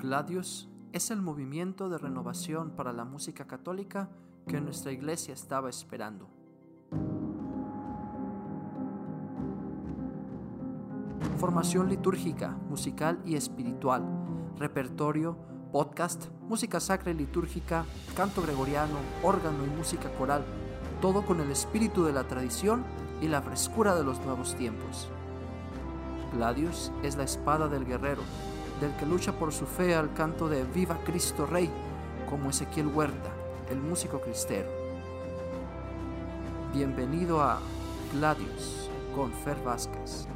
[0.00, 4.08] Gladius es el movimiento de renovación para la música católica
[4.46, 6.30] que nuestra iglesia estaba esperando.
[11.36, 14.02] Formación litúrgica, musical y espiritual,
[14.56, 15.36] repertorio,
[15.70, 17.84] podcast, música sacra y litúrgica,
[18.16, 20.44] canto gregoriano, órgano y música coral,
[21.02, 22.84] todo con el espíritu de la tradición
[23.20, 25.10] y la frescura de los nuevos tiempos.
[26.32, 28.22] Gladius es la espada del guerrero,
[28.80, 31.70] del que lucha por su fe al canto de Viva Cristo Rey,
[32.28, 33.30] como Ezequiel Huerta,
[33.70, 34.68] el músico cristero.
[36.72, 37.60] Bienvenido a
[38.14, 40.26] Gladius con Fer Vázquez.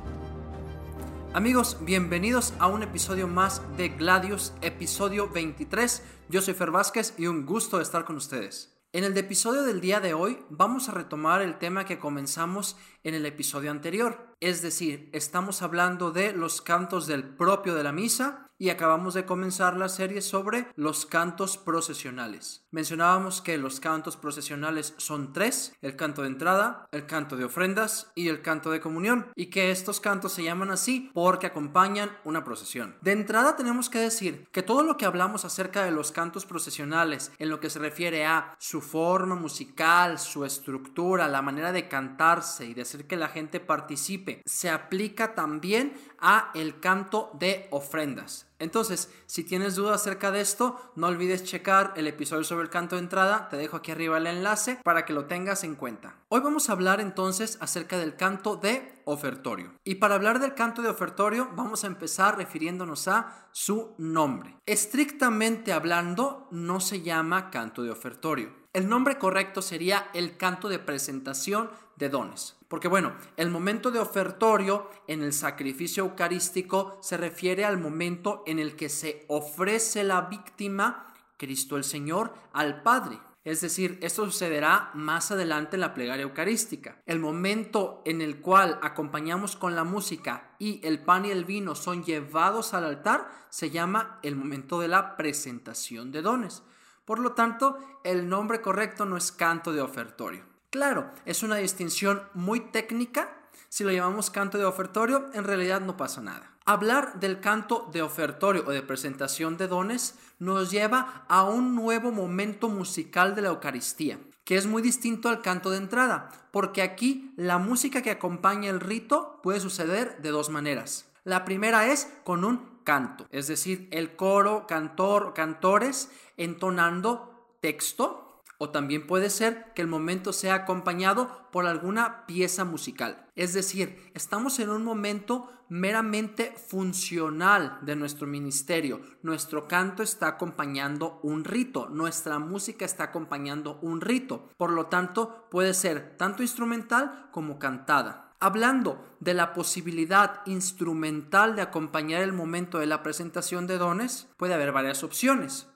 [1.32, 6.02] Amigos, bienvenidos a un episodio más de Gladius, episodio 23.
[6.28, 8.73] Yo soy Fer Vázquez y un gusto estar con ustedes.
[8.94, 13.14] En el episodio del día de hoy vamos a retomar el tema que comenzamos en
[13.14, 14.28] el episodio anterior.
[14.38, 19.24] Es decir, estamos hablando de los cantos del propio de la misa y acabamos de
[19.24, 22.66] comenzar la serie sobre los cantos procesionales.
[22.70, 28.10] Mencionábamos que los cantos procesionales son tres, el canto de entrada, el canto de ofrendas
[28.14, 32.44] y el canto de comunión, y que estos cantos se llaman así porque acompañan una
[32.44, 32.97] procesión.
[33.00, 37.32] De entrada tenemos que decir que todo lo que hablamos acerca de los cantos procesionales
[37.38, 42.66] en lo que se refiere a su forma musical, su estructura, la manera de cantarse
[42.66, 45.94] y de hacer que la gente participe, se aplica también
[46.25, 48.47] a el canto de ofrendas.
[48.58, 52.97] Entonces, si tienes dudas acerca de esto, no olvides checar el episodio sobre el canto
[52.97, 56.16] de entrada, te dejo aquí arriba el enlace para que lo tengas en cuenta.
[56.31, 59.75] Hoy vamos a hablar entonces acerca del canto de ofertorio.
[59.84, 64.56] Y para hablar del canto de ofertorio, vamos a empezar refiriéndonos a su nombre.
[64.64, 68.63] Estrictamente hablando, no se llama canto de ofertorio.
[68.75, 72.56] El nombre correcto sería el canto de presentación de dones.
[72.67, 78.58] Porque bueno, el momento de ofertorio en el sacrificio eucarístico se refiere al momento en
[78.58, 83.21] el que se ofrece la víctima, Cristo el Señor, al Padre.
[83.44, 87.00] Es decir, esto sucederá más adelante en la plegaria eucarística.
[87.06, 91.77] El momento en el cual acompañamos con la música y el pan y el vino
[91.77, 96.65] son llevados al altar se llama el momento de la presentación de dones.
[97.04, 100.44] Por lo tanto, el nombre correcto no es canto de ofertorio.
[100.70, 103.37] Claro, es una distinción muy técnica.
[103.69, 106.50] Si lo llamamos canto de ofertorio, en realidad no pasa nada.
[106.66, 112.10] Hablar del canto de ofertorio o de presentación de dones nos lleva a un nuevo
[112.10, 117.32] momento musical de la Eucaristía, que es muy distinto al canto de entrada, porque aquí
[117.36, 121.06] la música que acompaña el rito puede suceder de dos maneras.
[121.22, 128.71] La primera es con un canto, es decir, el coro, cantor, cantores entonando texto, o
[128.71, 133.27] también puede ser que el momento sea acompañado por alguna pieza musical.
[133.34, 139.01] Es decir, estamos en un momento meramente funcional de nuestro ministerio.
[139.22, 144.51] Nuestro canto está acompañando un rito, nuestra música está acompañando un rito.
[144.56, 148.23] Por lo tanto, puede ser tanto instrumental como cantada.
[148.44, 154.53] Hablando de la posibilidad instrumental de acompañar el momento de la presentación de dones, puede
[154.53, 155.66] haber varias opciones.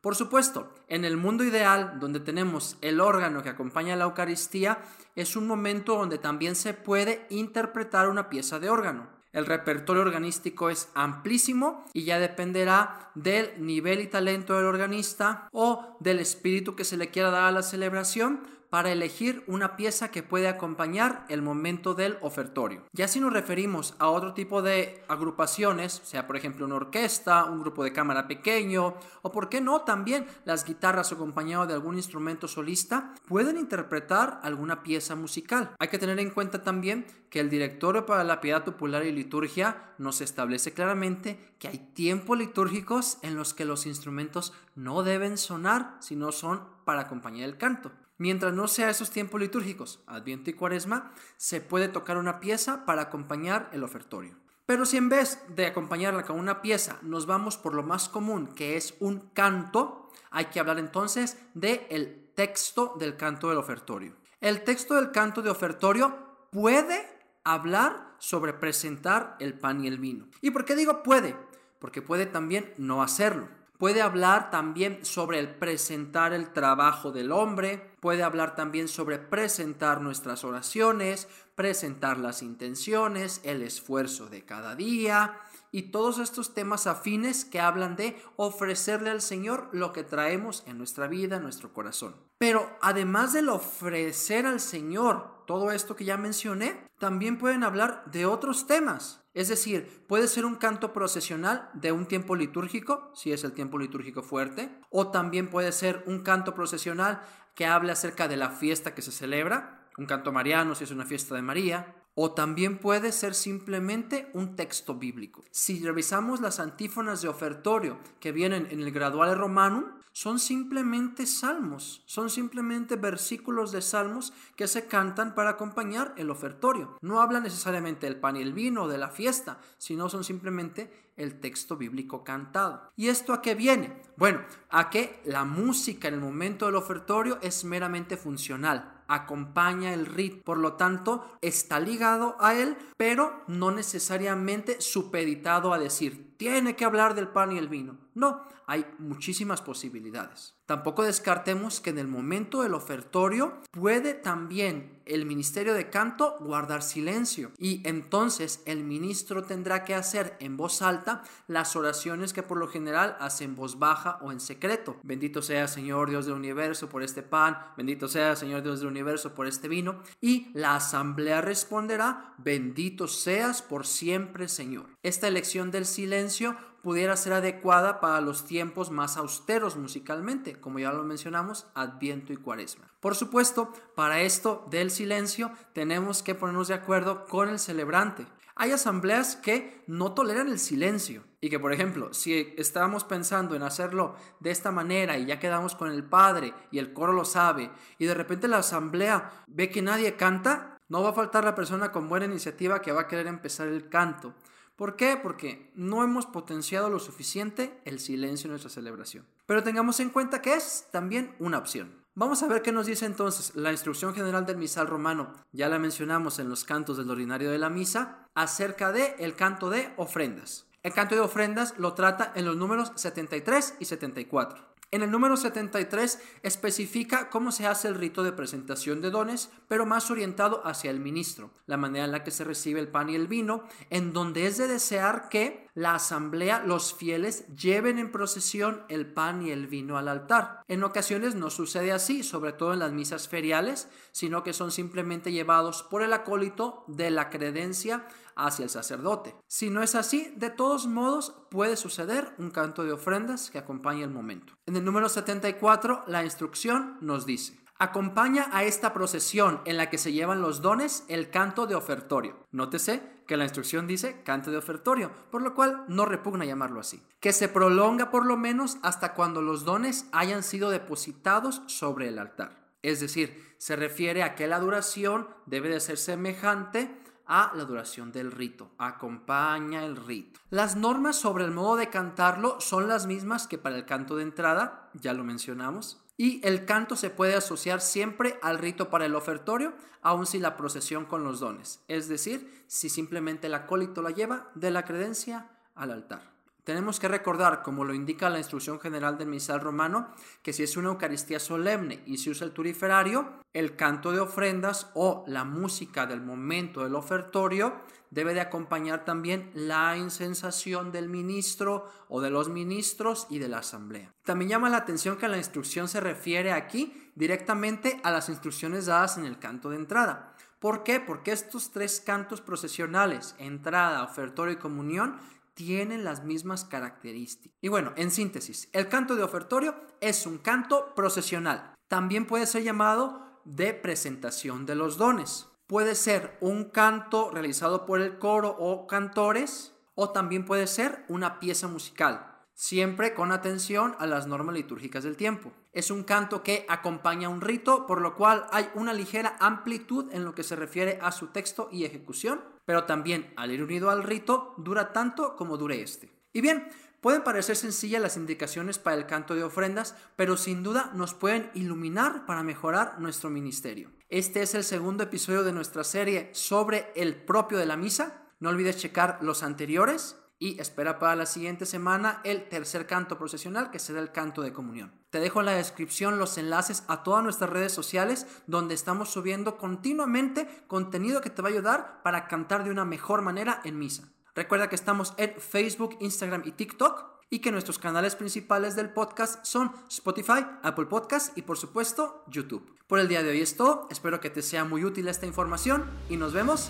[0.00, 4.80] Por supuesto, en el mundo ideal, donde tenemos el órgano que acompaña la Eucaristía,
[5.14, 9.06] es un momento donde también se puede interpretar una pieza de órgano.
[9.32, 15.96] El repertorio organístico es amplísimo y ya dependerá del nivel y talento del organista o
[16.00, 18.40] del espíritu que se le quiera dar a la celebración
[18.70, 22.84] para elegir una pieza que puede acompañar el momento del ofertorio.
[22.92, 27.60] Ya si nos referimos a otro tipo de agrupaciones, sea por ejemplo una orquesta, un
[27.60, 32.48] grupo de cámara pequeño o por qué no también las guitarras acompañado de algún instrumento
[32.48, 35.74] solista, pueden interpretar alguna pieza musical.
[35.78, 39.94] Hay que tener en cuenta también que el directorio para la piedad popular y liturgia
[39.98, 45.96] nos establece claramente que hay tiempos litúrgicos en los que los instrumentos no deben sonar,
[46.00, 47.90] sino son para acompañar el canto.
[48.18, 53.02] Mientras no sea esos tiempos litúrgicos, Adviento y Cuaresma, se puede tocar una pieza para
[53.02, 54.36] acompañar el ofertorio.
[54.64, 58.48] Pero si en vez de acompañarla con una pieza nos vamos por lo más común,
[58.48, 64.16] que es un canto, hay que hablar entonces del el texto del canto del ofertorio.
[64.40, 67.06] El texto del canto de ofertorio puede
[67.44, 70.28] hablar sobre presentar el pan y el vino.
[70.40, 71.36] ¿Y por qué digo puede?
[71.78, 73.48] Porque puede también no hacerlo.
[73.78, 80.00] Puede hablar también sobre el presentar el trabajo del hombre, puede hablar también sobre presentar
[80.00, 85.38] nuestras oraciones, presentar las intenciones, el esfuerzo de cada día
[85.72, 90.78] y todos estos temas afines que hablan de ofrecerle al Señor lo que traemos en
[90.78, 92.14] nuestra vida, en nuestro corazón.
[92.38, 98.26] Pero además del ofrecer al Señor todo esto que ya mencioné, también pueden hablar de
[98.26, 99.22] otros temas.
[99.32, 103.78] Es decir, puede ser un canto procesional de un tiempo litúrgico, si es el tiempo
[103.78, 107.20] litúrgico fuerte, o también puede ser un canto procesional
[107.54, 111.06] que hable acerca de la fiesta que se celebra, un canto mariano si es una
[111.06, 115.44] fiesta de María, o también puede ser simplemente un texto bíblico.
[115.50, 122.02] Si revisamos las antífonas de ofertorio que vienen en el Graduale Romanum, son simplemente salmos,
[122.06, 126.96] son simplemente versículos de salmos que se cantan para acompañar el ofertorio.
[127.02, 131.12] No habla necesariamente del pan y el vino o de la fiesta, sino son simplemente
[131.18, 132.90] el texto bíblico cantado.
[132.96, 134.00] ¿Y esto a qué viene?
[134.16, 134.40] Bueno,
[134.70, 140.42] a que la música en el momento del ofertorio es meramente funcional acompaña el rito,
[140.44, 146.84] por lo tanto está ligado a él, pero no necesariamente supeditado a decir, tiene que
[146.84, 147.96] hablar del pan y el vino.
[148.14, 150.56] No, hay muchísimas posibilidades.
[150.66, 156.82] Tampoco descartemos que en el momento del ofertorio puede también el ministerio de canto guardar
[156.82, 162.58] silencio y entonces el ministro tendrá que hacer en voz alta las oraciones que por
[162.58, 164.96] lo general hace en voz baja o en secreto.
[165.04, 169.34] Bendito sea Señor Dios del universo por este pan, bendito sea Señor Dios del universo
[169.36, 174.86] por este vino y la asamblea responderá, bendito seas por siempre Señor.
[175.04, 180.92] Esta elección del silencio pudiera ser adecuada para los tiempos más austeros musicalmente, como ya
[180.92, 182.92] lo mencionamos, Adviento y Cuaresma.
[183.00, 188.24] Por supuesto, para esto del silencio tenemos que ponernos de acuerdo con el celebrante.
[188.54, 193.64] Hay asambleas que no toleran el silencio y que, por ejemplo, si estábamos pensando en
[193.64, 197.68] hacerlo de esta manera y ya quedamos con el padre y el coro lo sabe
[197.98, 201.90] y de repente la asamblea ve que nadie canta, no va a faltar la persona
[201.90, 204.34] con buena iniciativa que va a querer empezar el canto.
[204.76, 205.16] ¿Por qué?
[205.16, 209.24] Porque no hemos potenciado lo suficiente el silencio en nuestra celebración.
[209.46, 212.04] Pero tengamos en cuenta que es también una opción.
[212.14, 215.78] Vamos a ver qué nos dice entonces la instrucción general del misal romano, ya la
[215.78, 220.66] mencionamos en los cantos del ordinario de la misa, acerca de el canto de ofrendas.
[220.82, 224.75] El canto de ofrendas lo trata en los números 73 y 74.
[224.92, 229.84] En el número 73 especifica cómo se hace el rito de presentación de dones, pero
[229.84, 233.16] más orientado hacia el ministro, la manera en la que se recibe el pan y
[233.16, 238.84] el vino, en donde es de desear que la asamblea, los fieles, lleven en procesión
[238.88, 240.62] el pan y el vino al altar.
[240.68, 245.32] En ocasiones no sucede así, sobre todo en las misas feriales, sino que son simplemente
[245.32, 248.06] llevados por el acólito de la credencia
[248.36, 249.34] hacia el sacerdote.
[249.48, 254.04] Si no es así, de todos modos puede suceder un canto de ofrendas que acompañe
[254.04, 254.52] el momento.
[254.66, 259.98] En el número 74, la instrucción nos dice, acompaña a esta procesión en la que
[259.98, 262.36] se llevan los dones el canto de ofertorio.
[262.52, 267.02] Nótese que la instrucción dice canto de ofertorio, por lo cual no repugna llamarlo así.
[267.20, 272.18] Que se prolonga por lo menos hasta cuando los dones hayan sido depositados sobre el
[272.18, 272.66] altar.
[272.82, 278.12] Es decir, se refiere a que la duración debe de ser semejante a la duración
[278.12, 280.40] del rito, acompaña el rito.
[280.50, 284.22] Las normas sobre el modo de cantarlo son las mismas que para el canto de
[284.22, 289.14] entrada, ya lo mencionamos, y el canto se puede asociar siempre al rito para el
[289.14, 294.10] ofertorio, aun si la procesión con los dones, es decir, si simplemente el acólito la
[294.10, 296.35] lleva de la credencia al altar.
[296.66, 300.08] Tenemos que recordar, como lo indica la instrucción general del misal romano,
[300.42, 304.90] que si es una Eucaristía solemne y se usa el turiferario, el canto de ofrendas
[304.94, 311.88] o la música del momento del ofertorio debe de acompañar también la insensación del ministro
[312.08, 314.12] o de los ministros y de la asamblea.
[314.24, 319.18] También llama la atención que la instrucción se refiere aquí directamente a las instrucciones dadas
[319.18, 320.34] en el canto de entrada.
[320.58, 320.98] ¿Por qué?
[320.98, 325.20] Porque estos tres cantos procesionales, entrada, ofertorio y comunión,
[325.56, 327.58] tienen las mismas características.
[327.60, 331.74] Y bueno, en síntesis, el canto de ofertorio es un canto procesional.
[331.88, 335.48] También puede ser llamado de presentación de los dones.
[335.66, 341.40] Puede ser un canto realizado por el coro o cantores o también puede ser una
[341.40, 345.52] pieza musical siempre con atención a las normas litúrgicas del tiempo.
[345.72, 350.24] Es un canto que acompaña un rito, por lo cual hay una ligera amplitud en
[350.24, 354.02] lo que se refiere a su texto y ejecución, pero también al ir unido al
[354.02, 356.10] rito dura tanto como dure este.
[356.34, 356.68] Y bien,
[357.00, 361.50] pueden parecer sencillas las indicaciones para el canto de ofrendas, pero sin duda nos pueden
[361.54, 363.90] iluminar para mejorar nuestro ministerio.
[364.10, 368.22] Este es el segundo episodio de nuestra serie sobre el propio de la misa.
[368.40, 373.70] No olvides checar los anteriores y espera para la siguiente semana el tercer canto procesional
[373.70, 374.92] que será el canto de comunión.
[375.10, 379.56] Te dejo en la descripción los enlaces a todas nuestras redes sociales donde estamos subiendo
[379.56, 384.12] continuamente contenido que te va a ayudar para cantar de una mejor manera en misa.
[384.34, 389.44] Recuerda que estamos en Facebook, Instagram y TikTok y que nuestros canales principales del podcast
[389.44, 392.76] son Spotify, Apple Podcast y por supuesto YouTube.
[392.86, 393.88] Por el día de hoy es todo.
[393.90, 396.68] Espero que te sea muy útil esta información y nos vemos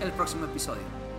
[0.00, 1.09] el próximo episodio.